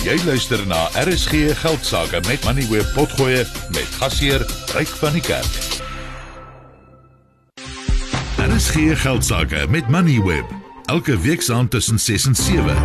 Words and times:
Jy 0.00 0.14
luister 0.24 0.62
na 0.64 0.86
RSG 0.96 1.50
Geldsaake 1.60 2.22
met 2.24 2.40
Money 2.48 2.64
Web 2.70 2.86
Potgoe 2.96 3.42
met 3.74 3.90
gasheer 4.00 4.40
Ryk 4.72 4.88
van 4.96 5.12
die 5.12 5.20
Kerk. 5.20 5.58
RSG 8.40 8.96
Geldsaake 9.02 9.66
met 9.68 9.90
Money 9.92 10.16
Web 10.24 10.48
elke 10.88 11.18
week 11.20 11.44
saand 11.44 11.70
tussen 11.70 12.00
6 12.00 12.26
en 12.32 12.34
7. 12.34 12.80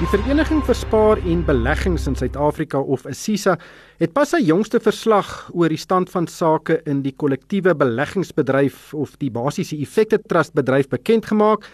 Die 0.00 0.08
Vereniging 0.08 0.64
vir 0.64 0.74
Spaar 0.74 1.20
en 1.20 1.44
Beleggings 1.44 2.08
in 2.08 2.16
Suid-Afrika 2.16 2.80
of 2.80 3.04
ASISA 3.04 3.58
het 4.00 4.16
pas 4.16 4.32
sy 4.32 4.40
jongste 4.40 4.80
verslag 4.80 5.50
oor 5.52 5.68
die 5.68 5.84
stand 5.84 6.08
van 6.16 6.24
sake 6.32 6.80
in 6.88 7.04
die 7.04 7.12
kollektiewe 7.12 7.76
beleggingsbedryf 7.76 8.94
of 8.96 9.18
die 9.20 9.28
basiese 9.28 9.76
effekte 9.76 10.22
trust 10.24 10.56
bedryf 10.56 10.88
bekend 10.88 11.28
gemaak. 11.28 11.68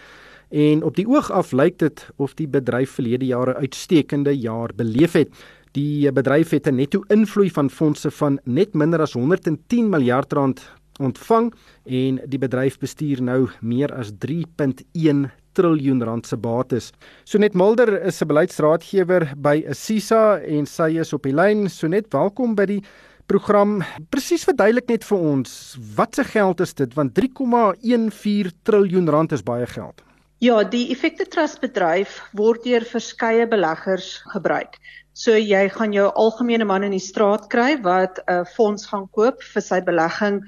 En 0.51 0.83
op 0.83 0.95
die 0.95 1.07
oog 1.07 1.31
af 1.31 1.53
lyk 1.55 1.77
dit 1.79 2.03
of 2.19 2.33
die 2.35 2.47
bedryf 2.47 2.97
verlede 2.99 3.25
jare 3.25 3.55
uitstekende 3.55 4.33
jaar 4.35 4.73
beleef 4.75 5.13
het. 5.15 5.29
Die 5.71 6.11
bedryf 6.11 6.49
het 6.49 6.67
'n 6.67 6.75
netto 6.75 7.03
invloei 7.07 7.49
van 7.49 7.69
fondse 7.69 8.11
van 8.11 8.39
net 8.43 8.73
minder 8.73 9.01
as 9.01 9.13
110 9.13 9.89
miljard 9.89 10.33
rand 10.33 10.71
ontvang 10.99 11.53
en 11.85 12.19
die 12.25 12.39
bedryf 12.39 12.77
bestuur 12.77 13.21
nou 13.21 13.49
meer 13.61 13.93
as 13.93 14.11
3.1 14.17 15.31
triljoen 15.53 16.03
rand 16.03 16.27
se 16.27 16.37
bates. 16.37 16.91
Sonet 17.23 17.53
Mulder 17.53 18.03
is 18.03 18.21
'n 18.21 18.27
beleidsraadgewer 18.27 19.33
by 19.37 19.63
Assisa 19.69 20.39
en 20.39 20.65
sy 20.65 20.99
is 20.99 21.13
op 21.13 21.23
die 21.23 21.33
lyn. 21.33 21.69
Sonet, 21.69 22.05
welkom 22.09 22.55
by 22.55 22.65
die 22.65 22.83
program. 23.25 23.81
Presies 24.09 24.43
verduidelik 24.43 24.87
net 24.87 25.03
vir 25.03 25.17
ons, 25.17 25.77
wat 25.95 26.15
se 26.15 26.23
geld 26.23 26.59
is 26.59 26.73
dit 26.73 26.93
want 26.93 27.13
3,14 27.13 28.51
triljoen 28.63 29.09
rand 29.09 29.31
is 29.31 29.43
baie 29.43 29.65
geld. 29.65 30.03
Ja, 30.41 30.63
die 30.65 30.87
Effekte 30.89 31.27
Trust 31.29 31.59
bedryf 31.61 32.15
word 32.33 32.63
deur 32.65 32.81
verskeie 32.89 33.43
beleggers 33.45 34.23
gebruik. 34.31 34.79
So 35.13 35.35
jy 35.37 35.67
gaan 35.69 35.93
jou 35.93 36.07
algemene 36.17 36.65
man 36.65 36.81
in 36.87 36.95
die 36.95 37.03
straat 37.07 37.43
kry 37.51 37.75
wat 37.85 38.17
'n 38.25 38.47
fonds 38.55 38.87
gaan 38.89 39.05
koop 39.13 39.43
vir 39.51 39.61
sy 39.61 39.77
belegging 39.85 40.39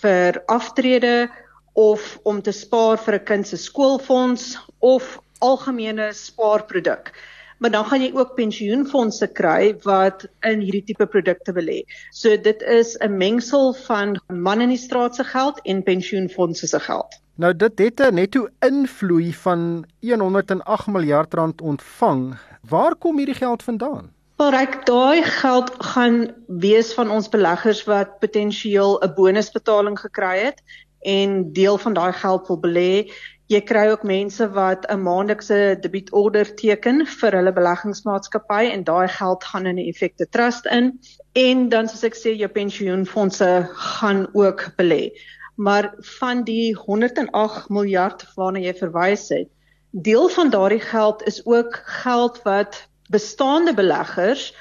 vir 0.00 0.40
aftrede 0.48 1.28
of 1.76 2.16
om 2.24 2.40
te 2.40 2.54
spaar 2.62 2.96
vir 2.96 3.18
'n 3.18 3.24
kind 3.28 3.46
se 3.46 3.58
skoolfonds 3.60 4.56
of 4.80 5.20
algemene 5.40 6.08
spaarproduk. 6.16 7.12
Maar 7.60 7.70
dan 7.76 7.84
gaan 7.84 8.00
jy 8.00 8.12
ook 8.14 8.36
pensioenfonde 8.36 9.28
kry 9.36 9.76
wat 9.84 10.24
in 10.48 10.64
hierdie 10.64 10.86
tipe 10.86 11.06
produkte 11.06 11.52
belê. 11.52 11.84
So 12.10 12.38
dit 12.38 12.62
is 12.62 12.96
'n 12.96 13.18
mengsel 13.18 13.74
van 13.84 14.16
man 14.28 14.62
in 14.62 14.72
die 14.72 14.84
straat 14.88 15.14
se 15.14 15.24
geld 15.24 15.60
en 15.64 15.82
pensioenfonde 15.82 16.56
se 16.56 16.80
geld. 16.80 17.20
Nou 17.34 17.56
dit 17.56 17.78
het 17.78 18.00
'n 18.00 18.14
netto 18.14 18.48
invloei 18.58 19.32
van 19.34 19.84
108 20.00 20.86
miljard 20.86 21.34
rand 21.34 21.60
ontvang. 21.60 22.38
Waar 22.68 22.94
kom 22.94 23.16
hierdie 23.16 23.34
geld 23.34 23.62
vandaan? 23.62 24.12
Bereik 24.36 24.86
daai 24.86 25.22
geld 25.22 25.72
gaan 25.78 26.34
wees 26.46 26.92
van 26.94 27.10
ons 27.10 27.28
beleggers 27.28 27.84
wat 27.84 28.18
potensieel 28.18 29.00
'n 29.00 29.14
bonusbetaling 29.14 29.98
gekry 29.98 30.38
het 30.38 30.62
en 31.00 31.52
deel 31.52 31.78
van 31.78 31.92
daai 31.92 32.12
geld 32.12 32.46
wil 32.46 32.60
belê. 32.60 33.12
Jy 33.46 33.60
kry 33.60 33.88
ook 33.88 34.02
mense 34.02 34.50
wat 34.50 34.86
'n 34.90 35.02
maandelikse 35.02 35.78
debietorder 35.80 36.54
teken 36.54 37.06
vir 37.06 37.32
hulle 37.32 37.52
beleggingsmaatskappy 37.52 38.64
en 38.72 38.84
daai 38.84 39.08
geld 39.08 39.44
gaan 39.44 39.66
in 39.66 39.76
'n 39.76 39.88
effekte 39.88 40.26
trust 40.28 40.66
in 40.66 41.00
en 41.32 41.68
dan 41.68 41.88
soos 41.88 42.04
ek 42.04 42.14
sê 42.14 42.36
jou 42.36 42.48
pensioenfonde 42.48 43.68
gaan 43.72 44.28
ook 44.32 44.70
belê 44.76 45.12
maar 45.54 45.94
van 46.18 46.44
die 46.44 46.74
108 46.74 47.68
miljard 47.68 48.24
waarna 48.34 48.58
jy 48.58 48.74
verwys 48.74 49.28
het, 49.28 49.48
deel 49.90 50.28
van 50.28 50.50
daardie 50.50 50.80
geld 50.80 51.22
is 51.28 51.40
ook 51.46 51.82
geld 51.84 52.42
wat 52.42 52.88
bestaande 53.10 53.74
beleggers 53.74 54.52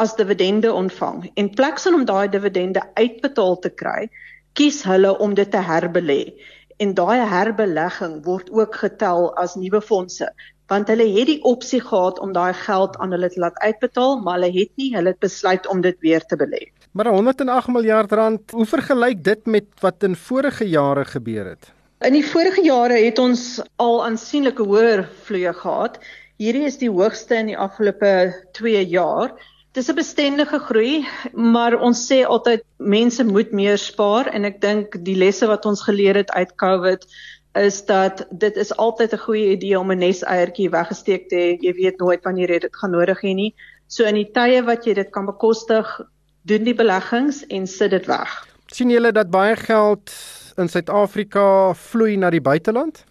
as 0.00 0.16
dividende 0.16 0.72
ontvang. 0.72 1.30
En 1.34 1.50
pleks 1.50 1.86
om 1.86 2.04
daai 2.04 2.28
dividende 2.28 2.82
uitbetaal 2.94 3.58
te 3.58 3.70
kry, 3.70 4.08
kies 4.52 4.82
hulle 4.82 5.18
om 5.18 5.34
dit 5.34 5.50
te 5.50 5.62
herbelê. 5.62 6.22
En 6.80 6.94
daai 6.94 7.20
herbelegging 7.28 8.24
word 8.24 8.50
ook 8.50 8.74
getel 8.74 9.28
as 9.36 9.54
nuwe 9.54 9.80
fondse 9.80 10.32
want 10.70 10.90
hulle 10.92 11.06
het 11.16 11.26
die 11.26 11.40
opsie 11.50 11.80
gehad 11.82 12.20
om 12.22 12.32
daai 12.32 12.54
geld 12.54 12.96
aan 13.02 13.10
hulle 13.16 13.30
te 13.30 13.42
laat 13.42 13.58
uitbetaal, 13.58 14.20
maar 14.22 14.38
hulle 14.38 14.52
het 14.54 14.70
nie, 14.78 14.92
hulle 14.94 15.14
het 15.14 15.22
besluit 15.22 15.66
om 15.66 15.82
dit 15.82 15.98
weer 16.04 16.22
te 16.30 16.38
belê. 16.38 16.68
Maar 16.94 17.10
108 17.10 17.68
miljard 17.74 18.12
rand, 18.12 18.50
hoe 18.50 18.66
vergelyk 18.66 19.24
dit 19.24 19.46
met 19.46 19.66
wat 19.82 20.06
in 20.06 20.16
vorige 20.16 20.68
jare 20.68 21.04
gebeur 21.04 21.52
het? 21.54 21.70
In 22.06 22.14
die 22.16 22.24
vorige 22.26 22.62
jare 22.64 22.96
het 23.02 23.18
ons 23.18 23.60
al 23.82 23.98
aansienlike 24.06 24.64
hoër 24.64 25.04
vloeye 25.26 25.52
gehad. 25.52 25.98
Hierdie 26.40 26.64
is 26.64 26.78
die 26.80 26.90
hoogste 26.90 27.36
in 27.36 27.50
die 27.52 27.58
afgelope 27.58 28.32
2 28.56 28.86
jaar. 28.88 29.34
Dis 29.76 29.90
'n 29.90 29.94
bestendige 29.94 30.58
groei, 30.58 31.06
maar 31.34 31.78
ons 31.78 32.06
sê 32.06 32.24
altyd 32.26 32.62
mense 32.78 33.24
moet 33.24 33.52
meer 33.52 33.78
spaar 33.78 34.26
en 34.26 34.44
ek 34.44 34.60
dink 34.60 34.96
die 35.04 35.14
lesse 35.14 35.46
wat 35.46 35.66
ons 35.66 35.82
geleer 35.82 36.16
het 36.16 36.30
uit 36.30 36.54
COVID 36.56 37.06
is 37.52 37.84
dat 37.86 38.26
dit 38.30 38.56
is 38.56 38.76
altyd 38.76 39.12
'n 39.12 39.24
goeie 39.26 39.50
idee 39.50 39.78
om 39.78 39.90
'n 39.90 39.98
neseiertjie 39.98 40.70
weggesteek 40.70 41.28
te 41.28 41.36
hê. 41.36 41.56
Jy 41.60 41.72
weet 41.72 41.98
nooit 41.98 42.24
wanneer 42.24 42.50
jy 42.50 42.58
dit 42.58 42.76
gaan 42.76 42.90
nodig 42.90 43.20
hê 43.22 43.34
nie. 43.34 43.54
So 43.86 44.04
in 44.04 44.14
die 44.14 44.30
tye 44.30 44.62
wat 44.62 44.84
jy 44.84 44.94
dit 44.94 45.10
kan 45.10 45.26
bekostig, 45.26 46.00
doen 46.42 46.64
die 46.64 46.74
beleggings 46.74 47.46
en 47.46 47.66
sit 47.66 47.90
dit 47.90 48.06
weg. 48.06 48.46
sien 48.66 48.90
julle 48.90 49.12
dat 49.12 49.30
baie 49.30 49.56
geld 49.56 50.12
in 50.56 50.68
Suid-Afrika 50.68 51.74
vloei 51.74 52.16
na 52.16 52.30
die 52.30 52.40
buiteland? 52.40 53.04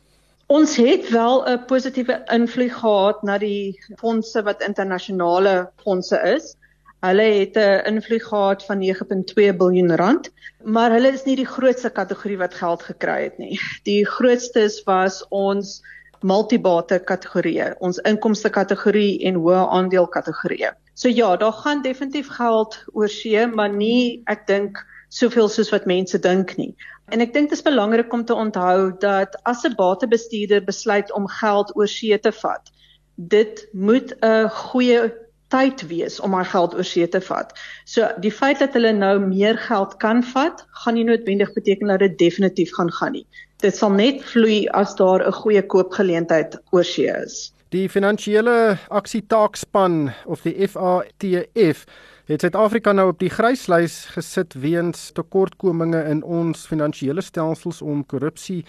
Ons 0.48 0.76
het 0.76 1.10
wel 1.10 1.44
'n 1.46 1.66
positiewe 1.66 2.24
invloed 2.32 2.72
gehad 2.72 3.24
na 3.24 3.38
die 3.38 3.80
fondse 3.98 4.44
wat 4.44 4.62
internasionale 4.62 5.70
fondse 5.84 6.18
is. 6.36 6.56
Hulle 7.00 7.28
het 7.40 7.56
'n 7.56 7.86
invloed 7.96 8.24
gehad 8.24 8.66
van 8.66 8.78
9.2 8.80 9.54
miljard 9.58 10.00
rand, 10.00 10.32
maar 10.64 10.92
hulle 10.92 11.12
is 11.12 11.24
nie 11.24 11.36
die 11.36 11.48
grootste 11.48 11.90
kategorie 11.90 12.38
wat 12.38 12.54
geld 12.54 12.84
gekry 12.84 13.24
het 13.24 13.38
nie. 13.38 13.60
Die 13.84 14.06
grootstes 14.06 14.84
was 14.84 15.26
ons 15.30 15.82
multibate 16.22 17.00
kategorieë, 17.00 17.76
ons 17.80 17.98
inkomste 17.98 18.50
kategorie 18.50 19.24
en 19.24 19.40
hoë 19.40 19.62
aandeel 19.70 20.08
kategorieë. 20.08 20.74
So 20.94 21.08
ja, 21.08 21.38
daar 21.38 21.54
gaan 21.54 21.82
definitief 21.82 22.28
geld 22.28 22.76
oor 22.92 23.08
see, 23.08 23.48
maar 23.48 23.70
nie 23.70 24.22
ek 24.28 24.48
dink 24.48 24.82
soveel 25.10 25.48
soos 25.48 25.72
wat 25.72 25.86
mense 25.86 26.20
dink 26.20 26.58
nie. 26.58 26.76
En 27.10 27.22
ek 27.22 27.32
dink 27.34 27.50
dit 27.50 27.58
is 27.58 27.64
belangrik 27.66 28.14
om 28.14 28.26
te 28.26 28.36
onthou 28.36 28.92
dat 29.00 29.40
as 29.44 29.64
'n 29.64 29.76
batebestuurder 29.76 30.64
besluit 30.64 31.12
om 31.12 31.28
geld 31.28 31.72
oor 31.76 31.88
see 31.88 32.20
te 32.20 32.32
vat, 32.32 32.70
dit 33.16 33.68
moet 33.74 34.14
'n 34.22 34.50
goeie 34.50 35.29
tyd 35.54 35.82
wees 35.90 36.20
om 36.20 36.34
my 36.36 36.44
geld 36.46 36.76
oor 36.78 36.86
see 36.86 37.08
te 37.08 37.22
vat. 37.22 37.54
So 37.86 38.08
die 38.24 38.32
feit 38.32 38.60
dat 38.64 38.74
hulle 38.78 38.94
nou 38.94 39.16
meer 39.24 39.58
geld 39.68 39.98
kan 40.04 40.24
vat, 40.34 40.66
gaan 40.84 40.98
nie 40.98 41.06
noodwendig 41.08 41.54
beteken 41.54 41.88
dat 41.94 42.04
dit 42.06 42.18
definitief 42.18 42.74
gaan 42.78 42.92
gaan 43.00 43.18
nie. 43.18 43.26
Dit 43.60 43.76
sal 43.76 43.92
net 43.92 44.24
vloei 44.24 44.68
as 44.78 44.96
daar 44.96 45.26
'n 45.26 45.34
goeie 45.42 45.62
koopgeleentheid 45.62 46.58
oor 46.72 46.84
see 46.84 47.10
is. 47.10 47.52
Die 47.70 47.90
finansiële 47.90 48.78
aksietaakspan 48.90 50.12
of 50.26 50.42
die 50.42 50.68
FATF 50.68 51.86
het 52.26 52.42
Suid-Afrika 52.42 52.92
nou 52.92 53.08
op 53.10 53.20
die 53.20 53.30
gryslys 53.30 54.06
gesit 54.14 54.54
weens 54.54 55.12
tekortkominge 55.12 56.04
in 56.10 56.24
ons 56.24 56.68
finansiële 56.70 57.22
stelsels 57.22 57.82
om 57.82 58.06
korrupsie 58.06 58.66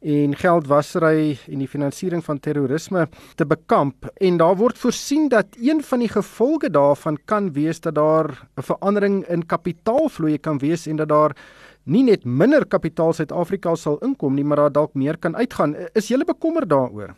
en 0.00 0.34
geldwasery 0.36 1.38
en 1.52 1.60
die 1.60 1.68
finansiering 1.68 2.22
van 2.24 2.40
terrorisme 2.40 3.06
te 3.36 3.44
bekamp 3.44 4.08
en 4.16 4.38
daar 4.40 4.56
word 4.56 4.78
voorsien 4.80 5.28
dat 5.28 5.56
een 5.60 5.82
van 5.84 6.00
die 6.00 6.08
gevolge 6.08 6.70
daarvan 6.70 7.18
kan 7.24 7.52
wees 7.52 7.80
dat 7.80 7.94
daar 7.94 8.48
'n 8.56 8.62
verandering 8.62 9.26
in 9.28 9.46
kapitaalvloei 9.46 10.38
kan 10.38 10.58
wees 10.58 10.86
en 10.86 10.96
dat 10.96 11.08
daar 11.08 11.36
nie 11.84 12.02
net 12.02 12.24
minder 12.24 12.66
kapitaal 12.66 13.12
Suid-Afrika 13.12 13.74
sal 13.74 13.98
inkom 13.98 14.34
nie 14.34 14.44
maar 14.44 14.56
daar 14.56 14.72
dalk 14.72 14.94
meer 14.94 15.18
kan 15.18 15.36
uitgaan 15.36 15.76
is 15.94 16.08
jy 16.08 16.24
bekommerd 16.24 16.68
daaroor 16.68 17.14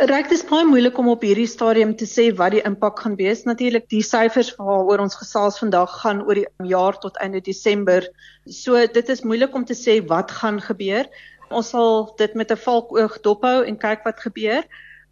Ryk 0.00 0.30
dis 0.30 0.44
baie 0.48 0.64
moeilik 0.64 0.96
om 0.98 1.10
op 1.12 1.20
hierdie 1.20 1.46
stadium 1.46 1.90
te 1.96 2.06
sê 2.08 2.30
wat 2.32 2.52
die 2.52 2.62
impak 2.64 3.02
gaan 3.04 3.16
wees. 3.18 3.42
Natuurlik 3.44 3.84
die 3.92 4.00
syfers 4.00 4.54
waaroor 4.56 4.98
ons 4.98 5.14
gesels 5.14 5.58
vandag 5.60 5.92
gaan 6.00 6.22
oor 6.24 6.34
die 6.34 6.46
jaar 6.70 6.96
tot 7.02 7.18
einde 7.20 7.42
Desember. 7.44 8.08
So 8.48 8.80
dit 8.86 9.08
is 9.08 9.20
moeilik 9.20 9.54
om 9.54 9.66
te 9.68 9.76
sê 9.76 9.98
wat 10.08 10.30
gaan 10.30 10.60
gebeur. 10.60 11.04
Ons 11.50 11.72
sal 11.74 12.12
dit 12.18 12.34
met 12.34 12.52
'n 12.52 12.62
valkoog 12.64 13.20
dophou 13.20 13.64
en 13.66 13.76
kyk 13.76 14.04
wat 14.04 14.20
gebeur. 14.20 14.62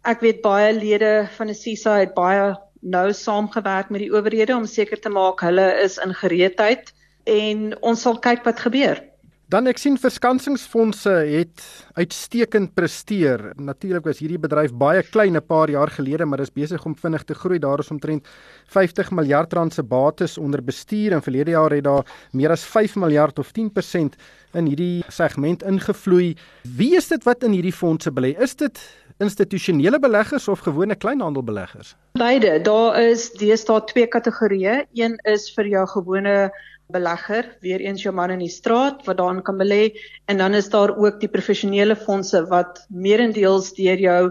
Ek 0.05 0.21
weet 0.23 0.41
baie 0.41 0.73
lede 0.73 1.27
van 1.35 1.47
die 1.47 1.55
CISA 1.55 1.97
het 1.99 2.13
baie 2.15 2.55
nou 2.81 3.11
saamgewerk 3.13 3.89
met 3.89 3.99
die 4.05 4.11
owerhede 4.13 4.55
om 4.55 4.65
seker 4.65 4.99
te 4.99 5.09
maak 5.09 5.41
hulle 5.43 5.67
is 5.83 5.97
in 5.97 6.13
gereedheid 6.15 6.93
en 7.25 7.75
ons 7.83 8.01
sal 8.01 8.19
kyk 8.19 8.43
wat 8.47 8.59
gebeur. 8.59 9.08
Dan 9.49 9.65
ek 9.65 9.79
sien 9.81 9.95
verskansingsfondse 9.97 11.09
het 11.25 11.61
uitstekend 11.97 12.75
presteer. 12.77 13.41
Natuurlik 13.57 14.05
was 14.05 14.19
hierdie 14.21 14.37
bedryf 14.37 14.75
baie 14.77 15.01
klein 15.01 15.33
'n 15.33 15.41
paar 15.41 15.71
jaar 15.73 15.89
gelede, 15.89 16.25
maar 16.25 16.39
is 16.39 16.53
besig 16.53 16.85
om 16.85 16.93
vinnig 16.93 17.23
te 17.25 17.33
groei. 17.33 17.57
Daar 17.57 17.79
is 17.79 17.89
omtrent 17.89 18.27
50 18.67 19.09
miljard 19.11 19.53
rand 19.53 19.73
se 19.73 19.81
bates 19.83 20.37
onder 20.37 20.61
bestuur 20.61 21.13
en 21.13 21.21
verlede 21.21 21.51
jaar 21.51 21.71
het 21.71 21.83
daar 21.83 22.05
meer 22.31 22.51
as 22.51 22.63
5 22.63 22.95
miljard 22.95 23.39
of 23.39 23.51
10% 23.51 24.15
in 24.53 24.65
hierdie 24.65 25.03
segment 25.07 25.63
ingevloei. 25.63 26.35
Wie 26.77 26.95
is 26.95 27.07
dit 27.07 27.23
wat 27.23 27.43
in 27.43 27.51
hierdie 27.51 27.73
fondse 27.73 28.11
belê? 28.11 28.39
Is 28.39 28.55
dit 28.55 28.79
institusionele 29.17 29.99
beleggers 29.99 30.47
of 30.47 30.59
gewone 30.59 30.95
kleinhandelbeleggers? 30.95 31.95
Beide. 32.11 32.61
Daar 32.61 33.01
is 33.01 33.31
deesdae 33.31 33.83
twee 33.83 34.05
kategorieë. 34.05 34.85
Een 34.93 35.17
is 35.23 35.51
vir 35.55 35.65
jou 35.65 35.87
gewone 35.87 36.51
belegger, 36.89 37.57
weer 37.61 37.79
eens 37.79 38.01
jou 38.01 38.13
man 38.15 38.31
in 38.33 38.41
die 38.41 38.49
straat 38.49 39.03
wat 39.05 39.17
daarin 39.17 39.43
kan 39.45 39.57
belê 39.57 39.91
en 40.25 40.37
dan 40.37 40.53
is 40.57 40.69
daar 40.69 40.95
ook 40.97 41.19
die 41.21 41.29
professionele 41.29 41.95
fondse 41.95 42.41
wat 42.49 42.81
meerendeels 42.89 43.73
deur 43.77 43.99
jou 44.01 44.21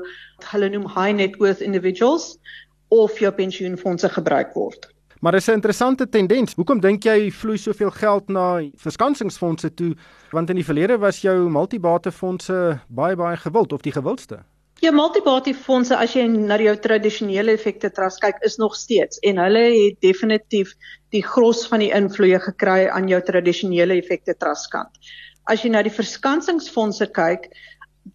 hulle 0.51 0.71
noem 0.75 0.89
high 0.91 1.15
net 1.15 1.39
worth 1.39 1.63
individuals 1.63 2.37
of 2.89 3.19
jou 3.19 3.31
pensioenfondse 3.33 4.09
gebruik 4.09 4.55
word. 4.55 4.91
Maar 5.21 5.33
dis 5.33 5.49
'n 5.49 5.53
interessante 5.53 6.09
tendens. 6.09 6.55
Hoekom 6.55 6.81
dink 6.81 7.03
jy 7.03 7.31
vloei 7.31 7.59
soveel 7.59 7.91
geld 7.91 8.29
na 8.29 8.63
verskansingsfondse 8.75 9.75
toe? 9.75 9.95
Want 10.31 10.51
in 10.51 10.57
die 10.57 10.65
verlede 10.65 10.99
was 10.99 11.21
jou 11.21 11.49
multibatefondse 11.51 12.81
baie 12.89 13.17
baie 13.17 13.37
gewild 13.37 13.73
of 13.73 13.81
die 13.81 13.93
gewildste. 13.93 14.39
Ja, 14.79 14.93
multibatefondse 14.95 15.97
as 15.99 16.13
jy 16.15 16.23
na 16.31 16.55
jou 16.63 16.77
tradisionele 16.79 17.57
effekte 17.57 17.89
trust 17.91 18.21
kyk, 18.23 18.37
is 18.47 18.61
nog 18.63 18.77
steeds 18.79 19.19
en 19.27 19.41
hulle 19.43 19.65
het 19.75 19.97
definitief 20.05 20.77
die 21.11 21.23
gros 21.25 21.65
van 21.67 21.83
die 21.83 21.91
invloeye 21.97 22.39
gekry 22.45 22.85
aan 22.87 23.09
jou 23.11 23.19
tradisionele 23.27 23.97
effekte 23.99 24.37
trust 24.39 24.71
kant. 24.71 25.11
As 25.51 25.65
jy 25.65 25.73
na 25.75 25.83
die 25.83 25.95
verskansingsfondse 25.95 27.11
kyk, 27.17 27.51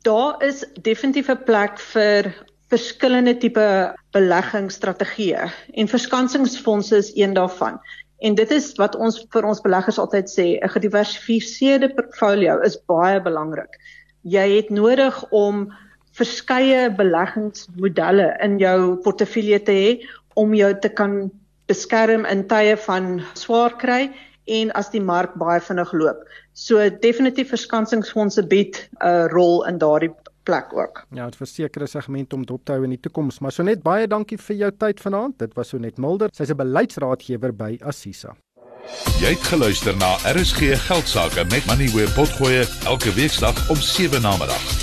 daar 0.08 0.40
is 0.46 0.64
definitief 0.88 1.30
'n 1.30 1.44
plek 1.44 1.84
vir 1.92 2.32
verskillende 2.72 3.36
tipe 3.38 3.68
beleggingsstrategieë 4.16 5.52
en 5.76 5.92
verskansingsfondse 5.92 6.96
is 6.96 7.12
een 7.16 7.34
daarvan. 7.36 7.80
En 8.24 8.36
dit 8.36 8.52
is 8.52 8.72
wat 8.80 8.96
ons 8.96 9.26
vir 9.36 9.46
ons 9.46 9.62
beleggers 9.62 10.00
altyd 10.00 10.32
sê, 10.32 10.48
'n 10.64 10.70
gediversifiseerde 10.70 11.90
portfolio 11.94 12.62
is 12.64 12.80
baie 12.88 13.20
belangrik. 13.20 13.76
Jy 14.24 14.48
het 14.56 14.70
nodig 14.70 15.26
om 15.32 15.68
verskeie 16.18 16.90
beleggingsmodelle 16.98 18.34
in 18.46 18.60
jou 18.62 18.98
portefeulje 19.06 19.60
te 19.66 19.72
hê 19.72 19.90
om 20.40 20.54
jou 20.54 20.72
te 20.82 20.90
kan 20.90 21.32
beskerm 21.72 22.26
in 22.30 22.46
tye 22.50 22.76
van 22.86 23.22
swaar 23.40 23.78
kry 23.82 24.12
en 24.52 24.74
as 24.76 24.92
die 24.92 25.02
mark 25.02 25.36
baie 25.40 25.62
vinnig 25.64 25.94
loop. 25.96 26.26
So 26.54 26.84
definitief 27.06 27.54
verskansingsfondse 27.54 28.44
bied 28.48 28.78
'n 29.02 29.30
rol 29.32 29.64
in 29.66 29.78
daardie 29.78 30.12
plek 30.44 30.74
ook. 30.74 31.06
Ja, 31.10 31.26
dit 31.26 31.36
verseker 31.36 31.82
'n 31.82 31.88
segment 31.88 32.34
om 32.34 32.46
dop 32.46 32.66
te 32.66 32.72
hou 32.72 32.84
in 32.84 32.90
die 32.90 33.00
toekoms, 33.00 33.40
maar 33.40 33.52
so 33.52 33.64
net 33.64 33.82
baie 33.84 34.08
dankie 34.08 34.38
vir 34.38 34.56
jou 34.56 34.72
tyd 34.72 35.00
vanaand. 35.00 35.38
Dit 35.40 35.54
was 35.54 35.70
so 35.70 35.78
net 35.78 35.98
Mulder. 35.98 36.30
Sy's 36.32 36.50
'n 36.50 36.58
beleidsraadgewer 36.58 37.56
by 37.56 37.78
Assisa. 37.82 38.36
Jy 39.20 39.30
het 39.30 39.44
geluister 39.44 39.98
na 39.98 40.16
RSG 40.26 40.76
Geldsaake 40.88 41.46
met 41.50 41.66
Money 41.66 41.88
where 41.88 42.12
potgoe 42.12 42.68
elke 42.86 43.14
weeksdag 43.14 43.70
om 43.70 43.76
7 43.76 44.22
na 44.22 44.38
middag. 44.38 44.83